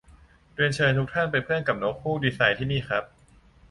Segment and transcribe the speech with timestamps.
[0.53, 3.03] เริยญเชิญทุกท่าน เป็นเพื่อนกับนกฮูกดีไซน์ ที่นี่ครับ